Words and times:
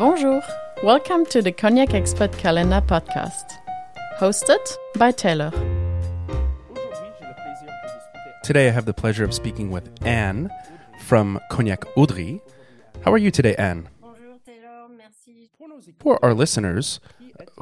Bonjour. 0.00 0.42
Welcome 0.82 1.26
to 1.26 1.42
the 1.42 1.52
Cognac 1.52 1.92
Expert 1.92 2.32
Calendar 2.38 2.80
podcast, 2.80 3.58
hosted 4.18 4.66
by 4.96 5.10
Taylor. 5.10 5.50
Today 8.42 8.68
I 8.68 8.70
have 8.70 8.86
the 8.86 8.94
pleasure 8.94 9.24
of 9.24 9.34
speaking 9.34 9.70
with 9.70 9.90
Anne 10.02 10.48
from 11.00 11.38
Cognac 11.50 11.82
Audry. 11.98 12.40
How 13.04 13.12
are 13.12 13.18
you 13.18 13.30
today, 13.30 13.54
Anne? 13.56 13.90
Bonjour 14.00 14.38
Taylor, 14.42 14.88
merci. 14.88 15.50
For 15.98 16.18
our 16.24 16.32
listeners, 16.32 16.98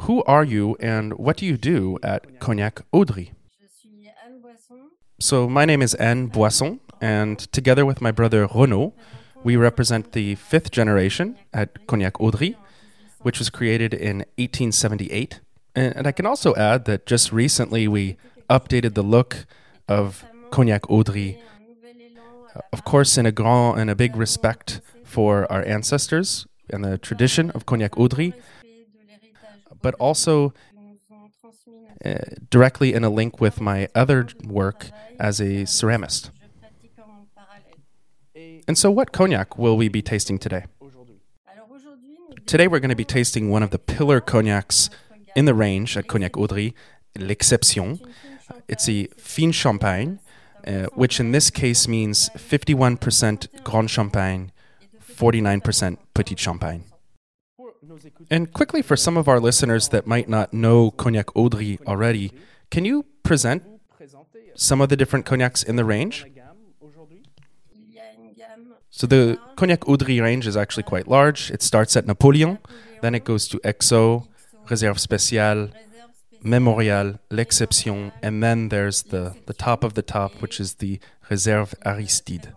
who 0.02 0.23
are 0.23 0.45
you 0.45 0.77
and 0.79 1.14
what 1.14 1.39
do 1.39 1.45
you 1.45 1.57
do 1.57 1.98
at 2.05 2.39
Cognac 2.39 2.82
Audry? 2.93 3.32
Je 3.61 3.66
suis 3.66 4.12
Anne 4.25 4.41
Boisson. 4.41 4.91
So, 5.18 5.48
my 5.48 5.64
name 5.64 5.82
is 5.82 5.95
Anne 5.95 6.29
Boisson, 6.29 6.79
and 7.00 7.36
together 7.52 7.84
with 7.84 8.00
my 8.00 8.12
brother 8.12 8.46
Renaud, 8.46 8.95
we 9.45 9.57
represent 9.57 10.12
the 10.12 10.34
fifth 10.34 10.71
generation 10.71 11.39
at 11.52 11.86
Cognac 11.86 12.14
Audry, 12.14 12.57
which 13.21 13.39
was 13.39 13.50
created 13.50 13.95
in 13.95 14.18
1878. 14.36 15.40
And, 15.75 15.96
and 15.96 16.07
I 16.07 16.12
can 16.12 16.26
also 16.26 16.54
add 16.57 16.85
that 16.86 17.07
just 17.07 17.32
recently 17.32 17.89
we 17.89 18.17
updated 18.50 18.95
the 18.95 19.03
look 19.03 19.46
of 19.89 20.25
Cognac 20.50 20.82
Audry, 20.82 21.39
à- 22.54 22.62
of 22.72 22.85
course, 22.85 23.17
in 23.18 23.26
a 23.26 23.32
grand 23.32 23.81
and 23.81 23.90
a 23.90 23.95
big 23.95 24.17
respect 24.17 24.81
for 25.04 25.50
our 25.50 25.64
ancestors 25.67 26.46
and 26.70 26.84
the 26.84 26.98
tradition 26.98 27.50
of 27.50 27.67
Cognac 27.67 27.93
Audry, 27.93 28.34
but 29.81 29.95
also 29.95 30.53
uh, 32.05 32.14
directly 32.50 32.92
in 32.95 33.05
a 33.05 33.11
link 33.11 33.41
with 33.41 33.61
my 33.61 33.89
other 33.95 34.28
work 34.45 34.91
as 35.19 35.41
a 35.41 35.64
ceramist. 35.64 36.31
And 38.34 38.77
so, 38.77 38.91
what 38.91 39.12
cognac 39.12 39.59
will 39.59 39.77
we 39.77 39.89
be 39.89 40.03
tasting 40.03 40.39
today? 40.39 40.64
Alors 41.47 41.70
aujourd'hui, 41.70 42.19
nous 42.28 42.45
Today, 42.47 42.69
we're 42.69 42.81
going 42.81 42.91
to 42.91 42.97
be 42.97 43.05
tasting 43.05 43.51
one 43.51 43.62
of 43.62 43.70
the 43.70 43.78
pillar 43.78 44.20
cognacs 44.20 44.91
in 45.34 45.45
the 45.45 45.55
range 45.55 45.97
at 45.97 46.07
Cognac 46.07 46.33
Audry, 46.33 46.75
l'Exception. 47.19 48.01
It's 48.69 48.89
a 48.89 49.07
fine 49.19 49.53
champagne, 49.53 50.20
uh, 50.67 50.87
which 50.95 51.20
in 51.20 51.33
this 51.33 51.51
case 51.51 51.89
means 51.89 52.31
51% 52.31 53.62
Grand 53.65 53.91
Champagne, 53.91 54.53
49% 55.03 55.98
Petit 56.15 56.37
Champagne. 56.37 56.85
And 58.31 58.53
quickly, 58.53 58.83
for 58.83 58.97
some 58.97 59.17
of 59.17 59.29
our 59.29 59.41
listeners 59.41 59.89
that 59.89 60.07
might 60.07 60.29
not 60.29 60.53
know 60.53 60.91
Cognac 60.91 61.27
Audry 61.29 61.81
already, 61.87 62.33
can 62.70 62.85
you 62.85 63.05
present 63.23 63.63
some 64.55 64.81
of 64.81 64.89
the 64.89 64.97
different 64.97 65.25
cognacs 65.25 65.63
in 65.63 65.77
the 65.77 65.85
range? 65.85 66.27
So 68.99 69.07
the 69.07 69.39
Cognac 69.55 69.83
Audry 69.83 70.21
range 70.21 70.45
is 70.49 70.57
actually 70.57 70.83
quite 70.83 71.07
large. 71.07 71.53
It 71.53 71.63
starts 71.63 71.97
at 71.97 72.05
Napoleon, 72.05 72.59
then 73.01 73.15
it 73.15 73.23
goes 73.23 73.47
to 73.47 73.59
XO, 73.61 74.27
Réserve 74.67 74.99
Spéciale, 74.99 75.71
Mémorial, 76.43 77.21
L'Exception, 77.31 78.11
and 78.25 78.43
then 78.43 78.71
there's 78.71 79.05
the, 79.05 79.37
the 79.47 79.55
top 79.55 79.85
of 79.85 79.95
the 79.95 80.03
top, 80.03 80.43
which 80.43 80.59
is 80.59 80.75
the 80.83 80.99
Réserve 81.31 81.75
Aristide. 81.87 82.53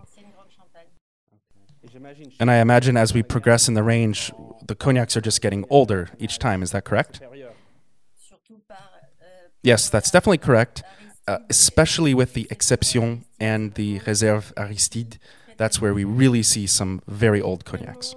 And 2.40 2.50
I 2.50 2.56
imagine 2.56 2.98
as 2.98 3.14
we 3.14 3.22
progress 3.22 3.68
in 3.68 3.76
the 3.76 3.84
range, 3.84 4.32
the 4.66 4.74
cognacs 4.74 5.16
are 5.16 5.22
just 5.22 5.44
getting 5.44 5.64
older 5.70 6.10
each 6.18 6.40
time. 6.40 6.64
Is 6.64 6.72
that 6.72 6.86
correct? 6.86 7.22
Yes, 9.62 9.92
that's 9.92 10.10
definitely 10.10 10.40
correct, 10.40 10.82
uh, 11.28 11.38
especially 11.52 12.16
with 12.16 12.34
the 12.34 12.48
Exception 12.50 13.26
and 13.40 13.76
the 13.76 14.00
Réserve 14.00 14.52
Aristide. 14.58 15.20
That's 15.58 15.82
where 15.82 15.94
we 15.94 16.04
really 16.04 16.44
see 16.44 16.68
some 16.68 17.02
very 17.08 17.42
old 17.42 17.66
cognacs. 17.66 18.16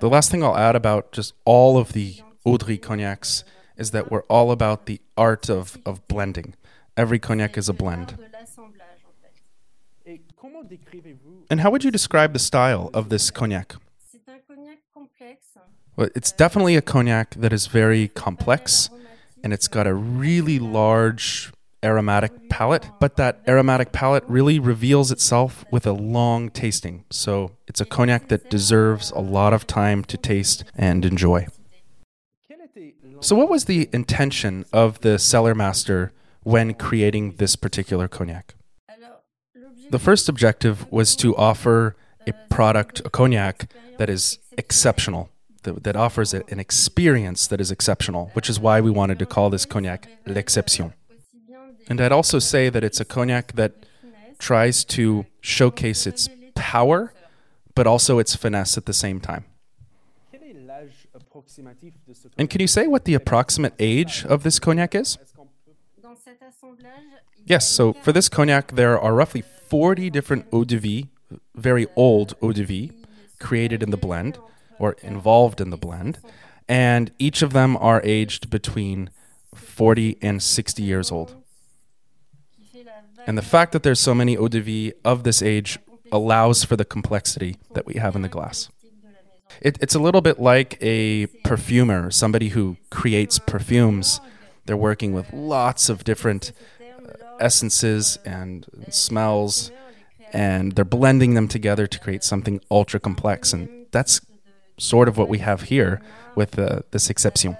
The 0.00 0.08
last 0.08 0.30
thing 0.30 0.42
I'll 0.42 0.56
add 0.56 0.76
about 0.76 1.12
just 1.12 1.34
all 1.44 1.76
of 1.76 1.92
the 1.92 2.20
Audry 2.46 2.80
cognacs 2.80 3.44
is 3.76 3.90
that 3.90 4.10
we're 4.10 4.22
all 4.24 4.50
about 4.50 4.86
the 4.86 5.00
art 5.16 5.50
of, 5.50 5.78
of 5.84 6.06
blending. 6.08 6.54
Every 6.96 7.18
cognac 7.18 7.58
is 7.58 7.68
a 7.68 7.72
blend. 7.72 8.16
de 8.16 8.22
l'assemblage 8.32 9.04
en 9.04 9.12
fait. 9.22 10.20
And 11.50 11.60
how 11.60 11.70
would 11.70 11.84
you 11.84 11.90
describe 11.90 12.32
the 12.32 12.38
style 12.38 12.90
of 12.94 13.08
this 13.08 13.30
cognac? 13.30 13.76
C'est 14.10 14.20
un 14.28 14.40
cognac 14.46 14.78
complexe. 14.92 15.58
Well, 15.96 16.08
it's 16.14 16.32
definitely 16.32 16.76
a 16.76 16.82
cognac 16.82 17.34
that 17.34 17.52
is 17.52 17.66
very 17.66 18.08
complex 18.08 18.90
and 19.42 19.52
it's 19.52 19.68
got 19.68 19.86
a 19.86 19.94
really 19.94 20.58
large 20.58 21.52
aromatic 21.82 22.48
palate, 22.50 22.90
but 23.00 23.16
that 23.16 23.40
aromatic 23.48 23.92
palate 23.92 24.24
really 24.28 24.58
reveals 24.58 25.10
itself 25.10 25.64
with 25.70 25.86
a 25.86 25.92
long 25.92 26.50
tasting. 26.50 27.04
So 27.10 27.52
it's 27.66 27.80
a 27.80 27.84
cognac 27.84 28.28
that 28.28 28.50
deserves 28.50 29.10
a 29.12 29.20
lot 29.20 29.52
of 29.52 29.66
time 29.66 30.04
to 30.04 30.16
taste 30.16 30.64
and 30.74 31.04
enjoy. 31.04 31.46
So, 33.22 33.36
what 33.36 33.50
was 33.50 33.66
the 33.66 33.88
intention 33.92 34.64
of 34.72 35.00
the 35.00 35.18
cellar 35.18 35.54
master 35.54 36.12
when 36.42 36.72
creating 36.72 37.36
this 37.36 37.54
particular 37.54 38.08
cognac? 38.08 38.54
The 39.90 39.98
first 39.98 40.28
objective 40.28 40.90
was 40.90 41.16
to 41.16 41.36
offer 41.36 41.96
a 42.26 42.32
product, 42.48 43.02
a 43.04 43.10
cognac, 43.10 43.70
that 43.98 44.08
is 44.08 44.38
exceptional, 44.56 45.30
that, 45.64 45.84
that 45.84 45.96
offers 45.96 46.32
an 46.32 46.60
experience 46.60 47.46
that 47.48 47.60
is 47.60 47.70
exceptional, 47.70 48.30
which 48.34 48.48
is 48.48 48.58
why 48.60 48.80
we 48.80 48.90
wanted 48.90 49.18
to 49.18 49.26
call 49.26 49.50
this 49.50 49.66
cognac 49.66 50.08
l'Exception. 50.26 50.94
And 51.90 52.00
I'd 52.00 52.12
also 52.12 52.38
say 52.38 52.68
that 52.68 52.84
it's 52.84 53.00
a 53.00 53.04
cognac 53.04 53.52
that 53.54 53.72
tries 54.38 54.84
to 54.84 55.26
showcase 55.40 56.06
its 56.06 56.28
power, 56.54 57.12
but 57.74 57.84
also 57.86 58.20
its 58.20 58.36
finesse 58.36 58.78
at 58.78 58.86
the 58.86 58.92
same 58.92 59.18
time. 59.20 59.44
And 62.38 62.48
can 62.48 62.60
you 62.60 62.68
say 62.68 62.86
what 62.86 63.04
the 63.06 63.14
approximate 63.14 63.74
age 63.80 64.24
of 64.24 64.44
this 64.44 64.60
cognac 64.60 64.94
is? 64.94 65.18
Yes, 67.44 67.68
so 67.68 67.92
for 67.92 68.12
this 68.12 68.28
cognac, 68.28 68.72
there 68.72 68.98
are 68.98 69.12
roughly 69.12 69.42
40 69.42 70.10
different 70.10 70.46
eau 70.52 70.62
de 70.62 70.78
vie, 70.78 71.08
very 71.56 71.88
old 71.96 72.34
eau 72.40 72.52
de 72.52 72.64
vie, 72.64 72.90
created 73.40 73.82
in 73.82 73.90
the 73.90 73.96
blend 73.96 74.38
or 74.78 74.92
involved 75.02 75.60
in 75.60 75.70
the 75.70 75.76
blend. 75.76 76.18
And 76.68 77.10
each 77.18 77.42
of 77.42 77.52
them 77.52 77.76
are 77.78 78.00
aged 78.04 78.48
between 78.48 79.10
40 79.56 80.18
and 80.22 80.40
60 80.40 80.82
years 80.84 81.10
old. 81.10 81.39
And 83.26 83.36
the 83.38 83.42
fact 83.42 83.72
that 83.72 83.82
there's 83.82 84.00
so 84.00 84.14
many 84.14 84.36
eau 84.36 84.48
de 84.48 84.60
vie 84.60 84.92
of 85.04 85.24
this 85.24 85.42
age 85.42 85.78
allows 86.12 86.64
for 86.64 86.76
the 86.76 86.84
complexity 86.84 87.56
that 87.74 87.86
we 87.86 87.94
have 87.94 88.16
in 88.16 88.22
the 88.22 88.28
glass. 88.28 88.68
It, 89.60 89.78
it's 89.80 89.94
a 89.94 89.98
little 89.98 90.20
bit 90.20 90.40
like 90.40 90.78
a 90.80 91.26
perfumer, 91.44 92.10
somebody 92.10 92.48
who 92.48 92.76
creates 92.90 93.38
perfumes. 93.38 94.20
They're 94.66 94.76
working 94.76 95.12
with 95.12 95.32
lots 95.32 95.88
of 95.88 96.04
different 96.04 96.52
essences 97.40 98.18
and 98.24 98.66
smells, 98.90 99.72
and 100.32 100.72
they're 100.72 100.84
blending 100.84 101.34
them 101.34 101.48
together 101.48 101.86
to 101.86 101.98
create 101.98 102.22
something 102.22 102.60
ultra 102.70 103.00
complex. 103.00 103.52
And 103.52 103.86
that's 103.90 104.20
sort 104.78 105.08
of 105.08 105.18
what 105.18 105.28
we 105.28 105.38
have 105.38 105.62
here 105.62 106.00
with 106.34 106.58
uh, 106.58 106.80
this 106.90 107.10
exception. 107.10 107.56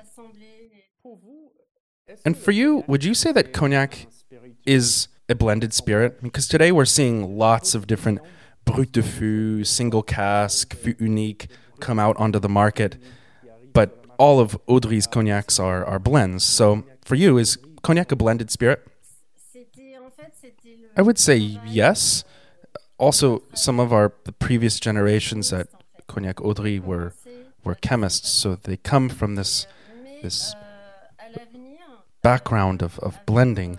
And 2.24 2.36
for 2.36 2.50
you, 2.50 2.84
would 2.86 3.04
you 3.04 3.14
say 3.14 3.32
that 3.32 3.52
cognac 3.52 4.06
is 4.66 5.08
a 5.30 5.34
blended 5.34 5.72
spirit? 5.72 6.22
Because 6.22 6.48
today 6.48 6.72
we're 6.72 6.84
seeing 6.84 7.38
lots 7.38 7.74
of 7.74 7.86
different 7.86 8.20
brut 8.64 8.92
de 8.92 9.02
fût, 9.02 9.66
single 9.66 10.02
cask, 10.02 10.76
fût 10.76 11.00
unique 11.00 11.48
come 11.80 11.98
out 11.98 12.16
onto 12.18 12.38
the 12.38 12.48
market, 12.48 12.96
but 13.72 14.04
all 14.18 14.38
of 14.38 14.58
Audry's 14.66 15.06
cognacs 15.06 15.58
are, 15.58 15.84
are 15.84 15.98
blends. 15.98 16.44
So 16.44 16.84
for 17.02 17.14
you, 17.14 17.38
is 17.38 17.58
cognac 17.82 18.12
a 18.12 18.16
blended 18.16 18.50
spirit? 18.50 18.86
I 20.96 21.02
would 21.02 21.18
say 21.18 21.36
yes. 21.36 22.24
Also, 22.98 23.42
some 23.54 23.80
of 23.80 23.92
our 23.92 24.12
the 24.24 24.32
previous 24.32 24.78
generations 24.78 25.52
at 25.52 25.68
Cognac 26.06 26.36
Audry 26.36 26.78
were 26.78 27.14
were 27.64 27.76
chemists, 27.76 28.28
so 28.28 28.56
they 28.56 28.76
come 28.76 29.08
from 29.08 29.36
this 29.36 29.66
this 30.22 30.54
background 32.22 32.82
of, 32.82 32.98
of 32.98 33.18
blending. 33.24 33.78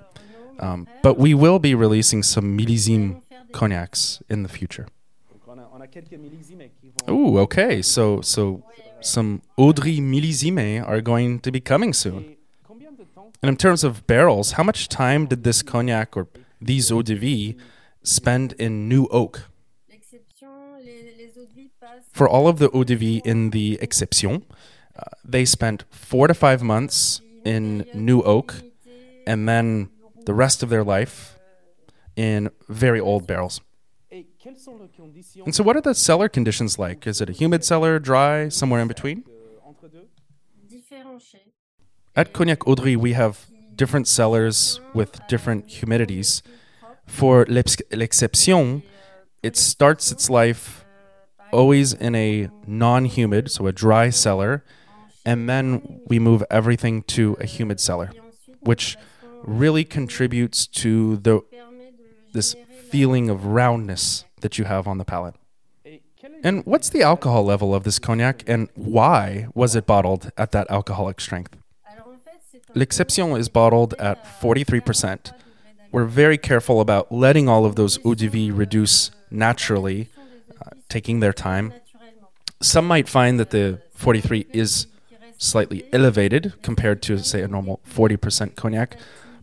Um, 0.61 0.87
but 1.01 1.17
we 1.17 1.33
will 1.33 1.59
be 1.59 1.73
releasing 1.73 2.23
some 2.23 2.57
millésime 2.57 3.21
cognacs 3.51 4.21
in 4.29 4.43
the 4.43 4.49
future. 4.49 4.87
Ooh, 7.09 7.39
okay. 7.39 7.81
So 7.81 8.21
so 8.21 8.63
some 9.01 9.41
Audry 9.57 9.99
millésime 9.99 10.87
are 10.87 11.01
going 11.01 11.39
to 11.39 11.51
be 11.51 11.59
coming 11.59 11.93
soon. 11.93 12.37
And 13.41 13.49
in 13.49 13.57
terms 13.57 13.83
of 13.83 14.05
barrels, 14.05 14.51
how 14.51 14.63
much 14.63 14.87
time 14.87 15.25
did 15.25 15.43
this 15.43 15.63
cognac 15.63 16.15
or 16.15 16.27
these 16.61 16.91
eau 16.91 17.01
de 17.01 17.15
vie 17.15 17.55
spend 18.03 18.53
in 18.59 18.87
new 18.87 19.07
oak? 19.07 19.39
eaux 19.39 19.97
For 22.11 22.29
all 22.29 22.47
of 22.47 22.59
the 22.59 22.69
eau 22.69 22.83
de 22.83 22.95
vie 22.95 23.21
in 23.25 23.49
the 23.49 23.79
exception, 23.81 24.43
uh, 24.95 25.03
they 25.25 25.45
spent 25.45 25.85
four 25.89 26.27
to 26.27 26.35
five 26.35 26.61
months 26.61 27.21
in 27.43 27.85
new 27.93 28.21
oak, 28.21 28.61
and 29.25 29.49
then 29.49 29.89
the 30.25 30.33
rest 30.33 30.63
of 30.63 30.69
their 30.69 30.83
life 30.83 31.37
in 32.15 32.49
very 32.69 32.99
old 32.99 33.27
barrels. 33.27 33.61
Et 34.11 34.25
quelles 34.37 34.59
sont 34.59 34.79
les 34.79 34.89
conditions 34.89 35.45
And 35.45 35.55
so, 35.55 35.63
what 35.63 35.75
are 35.77 35.81
the 35.81 35.95
cellar 35.95 36.27
conditions 36.27 36.77
like? 36.77 37.07
Is 37.07 37.21
it 37.21 37.29
a 37.29 37.33
humid 37.33 37.63
cellar, 37.63 37.97
dry, 37.99 38.49
somewhere 38.49 38.81
in 38.81 38.87
between? 38.87 39.23
At 42.13 42.33
Cognac 42.33 42.59
Audry, 42.59 42.97
we 42.97 43.13
have 43.13 43.45
different 43.75 44.07
cellars 44.07 44.81
with 44.93 45.19
different 45.29 45.67
humidities. 45.67 46.41
For 47.05 47.45
L'Exception, 47.47 48.83
it 49.41 49.55
starts 49.55 50.11
its 50.11 50.29
life 50.29 50.85
always 51.51 51.93
in 51.93 52.15
a 52.15 52.49
non 52.67 53.05
humid, 53.05 53.49
so 53.49 53.67
a 53.67 53.71
dry 53.71 54.09
cellar, 54.09 54.63
and 55.25 55.49
then 55.49 56.01
we 56.07 56.19
move 56.19 56.43
everything 56.49 57.03
to 57.03 57.37
a 57.39 57.45
humid 57.45 57.79
cellar, 57.79 58.11
which 58.59 58.97
really 59.43 59.83
contributes 59.83 60.67
to 60.67 61.17
the 61.17 61.41
this 62.33 62.55
feeling 62.89 63.29
of 63.29 63.45
roundness 63.45 64.25
that 64.41 64.57
you 64.57 64.65
have 64.65 64.87
on 64.87 64.97
the 64.97 65.05
palate. 65.05 65.35
And 66.43 66.65
what's 66.65 66.89
the 66.89 67.01
alcohol 67.01 67.43
level 67.43 67.75
of 67.75 67.83
this 67.83 67.99
cognac, 67.99 68.43
and 68.47 68.69
why 68.75 69.47
was 69.53 69.75
it 69.75 69.85
bottled 69.85 70.31
at 70.37 70.51
that 70.51 70.69
alcoholic 70.71 71.21
strength? 71.21 71.55
L'Exception 72.73 73.31
is 73.31 73.49
bottled 73.49 73.93
at 73.95 74.23
43%. 74.41 75.33
We're 75.91 76.05
very 76.05 76.37
careful 76.37 76.79
about 76.79 77.11
letting 77.11 77.49
all 77.49 77.65
of 77.65 77.75
those 77.75 77.99
eau 78.05 78.15
de 78.15 78.27
vie 78.27 78.49
reduce 78.49 79.11
naturally, 79.29 80.07
uh, 80.65 80.69
taking 80.87 81.19
their 81.19 81.33
time. 81.33 81.73
Some 82.61 82.87
might 82.87 83.09
find 83.09 83.39
that 83.39 83.49
the 83.49 83.81
43 83.95 84.47
is 84.53 84.87
slightly 85.37 85.85
elevated 85.91 86.53
compared 86.61 87.01
to, 87.03 87.17
say, 87.17 87.41
a 87.41 87.47
normal 87.47 87.81
40% 87.89 88.55
cognac, 88.55 88.95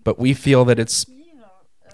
but 0.09 0.19
we 0.19 0.33
feel 0.33 0.65
that 0.65 0.79
it's 0.79 1.05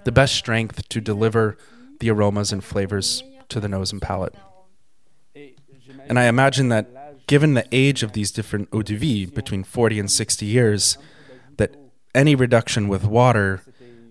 the 0.04 0.12
best 0.12 0.36
strength 0.36 0.88
to 0.88 1.00
deliver 1.00 1.58
the 1.98 2.08
aromas 2.08 2.52
and 2.52 2.62
flavors 2.62 3.24
to 3.48 3.58
the 3.58 3.66
nose 3.66 3.90
and 3.90 4.00
palate. 4.00 4.36
And 6.06 6.16
I 6.16 6.26
imagine 6.26 6.68
that 6.68 7.26
given 7.26 7.54
the 7.54 7.66
age 7.72 8.04
of 8.04 8.12
these 8.12 8.30
different 8.30 8.68
eau 8.72 8.82
de 8.82 8.94
vie, 8.94 9.26
between 9.26 9.64
40 9.64 9.98
and 9.98 10.08
60 10.08 10.46
years, 10.46 10.96
that 11.56 11.74
any 12.14 12.36
reduction 12.36 12.86
with 12.86 13.04
water 13.04 13.62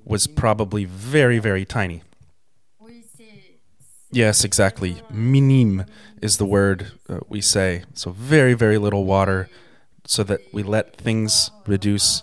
was 0.03 0.27
probably 0.27 0.83
very, 0.83 1.39
very 1.39 1.63
tiny. 1.63 2.03
Yes, 4.11 4.43
exactly. 4.43 5.01
Minim 5.09 5.85
is 6.21 6.35
the 6.35 6.45
word 6.45 6.91
uh, 7.07 7.21
we 7.29 7.39
say. 7.39 7.83
So 7.93 8.11
very, 8.11 8.53
very 8.53 8.77
little 8.77 9.05
water 9.05 9.47
so 10.05 10.23
that 10.23 10.41
we 10.51 10.61
let 10.61 10.97
things 10.97 11.51
reduce 11.65 12.21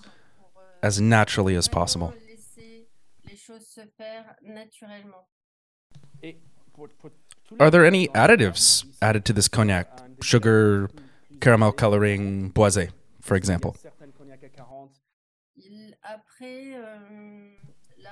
as 0.82 1.00
naturally 1.00 1.56
as 1.56 1.68
possible. 1.68 2.12
et 6.22 6.36
pour, 6.74 6.88
pour 7.00 7.10
tous 7.44 7.54
les 7.56 7.60
Are 7.60 7.70
there 7.70 7.84
any 7.84 8.08
additives 8.08 8.84
added 9.02 9.24
to 9.24 9.32
this 9.32 9.48
cognac? 9.48 9.86
Sugar, 10.22 10.90
caramel 11.40 11.72
coloring, 11.72 12.52
boisé, 12.52 12.90
for 13.20 13.36
example? 13.36 13.74
certaines 13.80 14.12
cognacs 14.16 14.44
à 14.44 14.64
40 14.64 14.90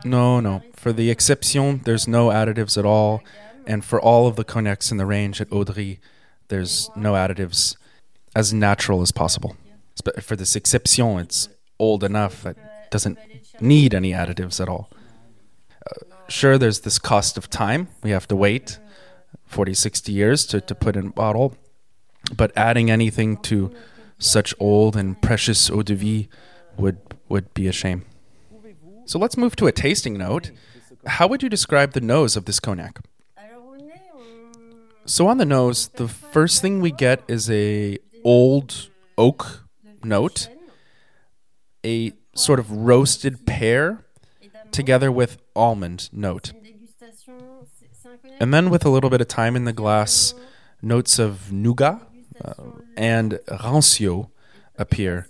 No, 0.05 0.41
no. 0.41 0.63
For 0.75 0.93
the 0.93 1.11
exception, 1.11 1.81
there's 1.85 2.07
no 2.07 2.29
additives 2.29 2.77
at 2.79 2.85
all. 2.85 3.23
And 3.67 3.85
for 3.85 4.01
all 4.01 4.27
of 4.27 4.37
the 4.37 4.45
cognacs 4.45 4.91
in 4.91 4.97
the 4.97 5.07
range 5.07 5.41
at 5.41 5.51
Audry, 5.51 5.99
there's 6.49 6.89
no 6.97 7.13
additives 7.15 7.77
as 8.35 8.53
natural 8.53 9.03
as 9.03 9.13
possible. 9.13 9.57
But 10.05 10.23
for 10.23 10.37
this 10.37 10.55
exception, 10.55 11.19
it's 11.19 11.49
old 11.79 12.05
enough 12.05 12.43
that 12.43 12.91
doesn't 12.91 13.19
need 13.61 13.95
any 13.95 14.13
additives 14.13 14.61
at 14.61 14.69
all. 14.69 14.91
Uh, 15.87 16.05
sure, 16.29 16.59
there's 16.59 16.81
this 16.81 16.99
cost 16.99 17.37
of 17.37 17.51
time. 17.51 17.89
We 18.03 18.11
have 18.11 18.29
to 18.29 18.37
wait 18.37 18.79
40, 19.47 19.75
60 19.75 20.13
years 20.13 20.47
to, 20.47 20.61
to 20.61 20.75
put 20.75 20.97
in 20.97 21.09
a 21.09 21.11
bottle. 21.11 21.57
But 22.37 22.53
adding 22.57 22.91
anything 22.91 23.37
to 23.39 23.73
such 24.19 24.55
old 24.59 24.97
and 24.97 25.21
precious 25.23 25.71
eau 25.71 25.83
de 25.83 25.95
vie 25.95 26.29
would, 26.77 26.99
would 27.29 27.53
be 27.55 27.69
a 27.69 27.73
shame. 27.73 28.05
So 29.05 29.19
let's 29.19 29.37
move 29.37 29.57
to 29.57 29.67
a 29.67 29.73
tasting 29.73 30.19
note. 30.19 30.51
How 31.07 31.27
would 31.29 31.43
you 31.43 31.49
describe 31.49 31.93
the 31.93 32.01
nose 32.01 32.37
of 32.37 32.45
this 32.45 32.61
cognac? 32.61 33.01
So 35.07 35.27
on 35.27 35.39
the 35.39 35.47
nose, 35.47 35.89
the 35.89 36.07
first 36.07 36.61
thing 36.61 36.81
we 36.81 36.91
get 36.91 37.23
is 37.29 37.51
a 37.51 37.99
old 38.25 38.91
oak 39.17 39.65
note, 40.05 40.49
a 41.85 42.13
sort 42.35 42.59
of 42.59 42.71
roasted 42.71 43.47
pear 43.47 44.05
together 44.71 45.11
with 45.11 45.39
almond 45.57 46.09
note. 46.13 46.53
And 48.41 48.55
then 48.55 48.71
with 48.71 48.85
a 48.85 48.89
little 48.89 49.11
bit 49.11 49.21
of 49.21 49.29
time 49.29 49.57
in 49.57 49.65
the 49.65 49.73
glass, 49.73 50.35
notes 50.81 51.19
of 51.19 51.53
nougat 51.53 52.01
uh, 52.45 52.55
and 52.97 53.41
rancio 53.49 54.31
appear. 54.77 55.27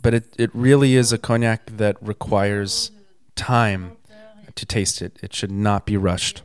But 0.00 0.14
it, 0.14 0.34
it 0.38 0.50
really 0.54 0.94
is 0.94 1.12
a 1.12 1.18
cognac 1.18 1.66
that 1.76 1.96
requires 2.00 2.90
time 3.34 3.96
to 4.54 4.64
taste 4.64 5.02
it. 5.02 5.18
It 5.22 5.34
should 5.34 5.50
not 5.50 5.84
be 5.84 5.96
rushed. 5.96 6.42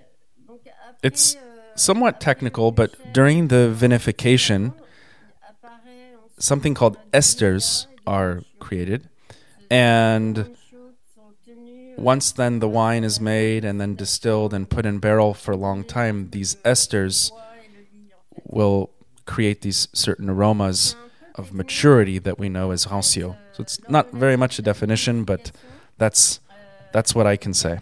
It's 1.04 1.38
somewhat 1.76 2.20
technical, 2.20 2.72
but 2.72 3.14
during 3.14 3.48
the 3.48 3.74
vinification, 3.76 4.74
something 6.38 6.74
called 6.74 6.98
esters 7.12 7.88
are 8.06 8.44
created. 8.60 9.10
And 9.70 10.56
once 11.98 12.32
then 12.32 12.60
the 12.60 12.68
wine 12.68 13.04
is 13.04 13.20
made 13.20 13.64
and 13.64 13.80
then 13.80 13.96
distilled 13.96 14.54
and 14.54 14.70
put 14.70 14.86
in 14.86 15.00
barrel 15.00 15.34
for 15.34 15.52
a 15.52 15.58
long 15.58 15.84
time, 15.84 16.30
these 16.32 16.56
esters 16.66 17.32
will 18.46 18.92
create 19.26 19.62
these 19.62 19.88
certain 19.94 20.30
aromas 20.30 20.96
of 21.36 21.54
maturity 21.54 22.20
that 22.20 22.38
we 22.38 22.50
know 22.50 22.72
as 22.72 22.86
rancio. 22.88 23.38
So 23.54 23.62
it's 23.62 23.80
not 23.90 24.12
very 24.12 24.36
much 24.36 24.60
a 24.60 24.62
definition, 24.62 25.24
but 25.24 25.52
that's 25.98 26.40
that's 26.92 27.16
what 27.16 27.26
I 27.26 27.38
can 27.38 27.54
say. 27.54 27.80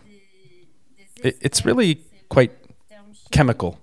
It, 1.23 1.37
it's 1.41 1.65
really 1.65 2.01
quite 2.29 2.51
chemical. 3.31 3.79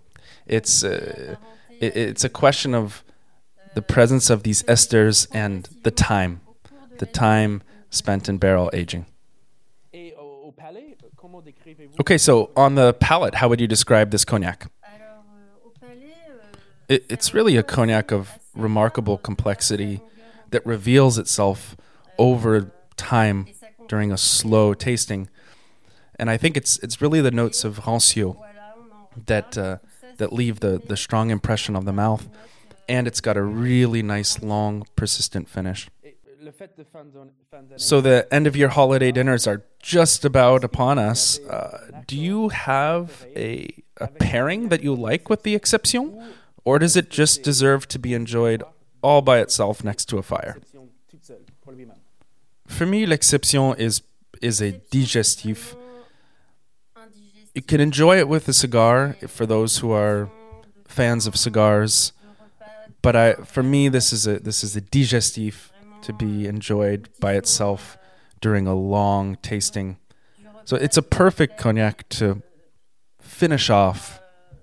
It's 0.46 0.84
uh, 0.84 1.36
it, 1.80 1.96
it's 1.96 2.24
a 2.24 2.28
question 2.28 2.74
of 2.74 3.02
the 3.76 3.82
presence 3.82 4.30
of 4.30 4.42
these 4.42 4.62
esters 4.62 5.28
and 5.32 5.68
the 5.82 5.90
time, 5.90 6.40
the 6.96 7.04
time 7.04 7.62
spent 7.90 8.26
in 8.26 8.38
barrel 8.38 8.70
aging. 8.72 9.04
Okay, 12.00 12.16
so 12.16 12.50
on 12.56 12.74
the 12.74 12.94
palate, 12.94 13.34
how 13.34 13.50
would 13.50 13.60
you 13.60 13.66
describe 13.66 14.10
this 14.12 14.24
cognac? 14.24 14.70
It, 16.88 17.04
it's 17.10 17.34
really 17.34 17.58
a 17.58 17.62
cognac 17.62 18.10
of 18.12 18.38
remarkable 18.54 19.18
complexity 19.18 20.00
that 20.52 20.64
reveals 20.64 21.18
itself 21.18 21.76
over 22.16 22.72
time 22.96 23.46
during 23.88 24.10
a 24.10 24.16
slow 24.16 24.72
tasting. 24.72 25.28
And 26.18 26.30
I 26.30 26.38
think 26.38 26.56
it's 26.56 26.78
it's 26.78 27.02
really 27.02 27.20
the 27.20 27.30
notes 27.30 27.62
of 27.62 27.80
rancio 27.80 28.38
that 29.26 29.58
uh, 29.58 29.78
that 30.16 30.32
leave 30.32 30.60
the, 30.60 30.80
the 30.82 30.96
strong 30.96 31.28
impression 31.28 31.76
of 31.76 31.84
the 31.84 31.92
mouth. 31.92 32.26
And 32.88 33.06
it's 33.06 33.20
got 33.20 33.36
a 33.36 33.42
really 33.42 34.02
nice, 34.02 34.42
long, 34.42 34.86
persistent 34.94 35.48
finish. 35.48 35.88
So 37.76 38.00
the 38.00 38.28
end 38.30 38.46
of 38.46 38.56
year 38.56 38.68
holiday 38.68 39.10
dinners 39.12 39.46
are 39.46 39.62
just 39.82 40.24
about 40.24 40.62
upon 40.62 40.98
us. 40.98 41.38
Uh, 41.40 42.02
do 42.06 42.16
you 42.16 42.48
have 42.50 43.26
a, 43.34 43.82
a 44.00 44.08
pairing 44.08 44.68
that 44.68 44.82
you 44.82 44.94
like 44.94 45.28
with 45.28 45.42
the 45.42 45.54
Exception? 45.54 46.22
Or 46.64 46.78
does 46.78 46.96
it 46.96 47.10
just 47.10 47.42
deserve 47.42 47.88
to 47.88 47.98
be 47.98 48.14
enjoyed 48.14 48.62
all 49.02 49.22
by 49.22 49.38
itself 49.38 49.84
next 49.84 50.06
to 50.06 50.18
a 50.18 50.22
fire? 50.22 50.58
For 52.66 52.86
me, 52.86 53.06
l'Exception 53.06 53.74
is, 53.78 54.02
is 54.42 54.60
a 54.60 54.72
digestif. 54.72 55.76
You 57.54 57.62
can 57.62 57.80
enjoy 57.80 58.18
it 58.18 58.28
with 58.28 58.48
a 58.48 58.52
cigar 58.52 59.16
for 59.26 59.46
those 59.46 59.78
who 59.78 59.90
are 59.92 60.28
fans 60.86 61.26
of 61.26 61.36
cigars. 61.36 62.12
But 63.06 63.14
I, 63.14 63.34
for 63.34 63.62
me, 63.62 63.88
this 63.88 64.12
is 64.12 64.26
a 64.26 64.40
this 64.40 64.64
is 64.64 64.74
a 64.74 64.80
digestif 64.80 65.70
to 66.02 66.12
be 66.12 66.48
enjoyed 66.48 67.08
by 67.20 67.34
itself 67.34 67.96
during 68.40 68.66
a 68.66 68.74
long 68.74 69.36
tasting. 69.42 69.98
So 70.64 70.74
it's 70.74 70.96
a 70.96 71.02
perfect 71.02 71.56
cognac 71.56 72.08
to 72.18 72.42
finish 73.20 73.70
off, 73.70 74.20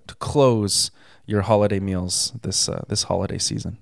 to 0.07 0.15
close 0.15 0.91
your 1.25 1.43
holiday 1.43 1.79
meals 1.79 2.33
this 2.41 2.67
uh, 2.67 2.83
this 2.89 3.03
holiday 3.03 3.37
season. 3.37 3.77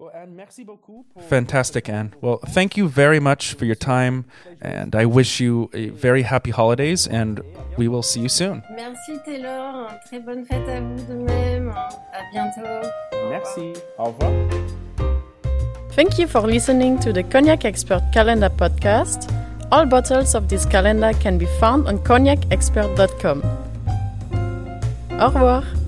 Bon, 0.00 0.10
Anne, 0.12 0.34
merci 0.34 0.64
beaucoup 0.64 1.06
pour 1.14 1.22
Fantastic, 1.22 1.88
Anne. 1.88 2.12
Well, 2.20 2.38
thank 2.38 2.76
you 2.76 2.88
very 2.88 3.20
much 3.20 3.54
for 3.54 3.66
your 3.66 3.76
time, 3.76 4.24
and 4.60 4.96
I 4.96 5.06
wish 5.06 5.38
you 5.38 5.70
a 5.72 5.90
very 5.90 6.22
happy 6.22 6.50
holidays, 6.50 7.06
and 7.06 7.40
we 7.76 7.86
will 7.86 8.02
see 8.02 8.18
you 8.18 8.28
soon. 8.28 8.64
Merci 8.74 9.20
Taylor, 9.24 9.96
très 10.10 10.18
bonne 10.18 10.44
fête 10.44 10.68
à 10.68 10.80
vous 10.80 11.06
de 11.06 11.14
même. 11.14 11.61
À 12.22 12.30
bientôt. 12.30 12.88
merci 13.30 13.72
au 13.98 14.04
revoir 14.04 14.30
Thank 15.94 16.18
you 16.18 16.26
for 16.26 16.46
listening 16.46 16.98
to 17.00 17.12
the 17.12 17.22
Cognac 17.22 17.66
Expert 17.66 18.02
Calendar 18.14 18.48
podcast. 18.48 19.30
All 19.70 19.84
bottles 19.84 20.34
of 20.34 20.48
this 20.48 20.64
calendar 20.64 21.12
can 21.20 21.36
be 21.36 21.46
found 21.60 21.86
on 21.86 21.98
cognacexpert.com. 21.98 23.42
Au 25.20 25.28
revoir! 25.28 25.81